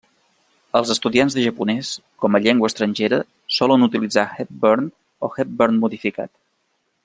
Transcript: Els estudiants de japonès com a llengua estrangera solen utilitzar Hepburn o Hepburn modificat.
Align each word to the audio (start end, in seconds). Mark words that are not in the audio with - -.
Els 0.77 0.93
estudiants 0.93 1.35
de 1.39 1.43
japonès 1.47 1.91
com 2.23 2.39
a 2.39 2.41
llengua 2.45 2.71
estrangera 2.73 3.19
solen 3.59 3.87
utilitzar 3.89 4.27
Hepburn 4.41 4.89
o 5.29 5.31
Hepburn 5.37 5.79
modificat. 5.85 6.37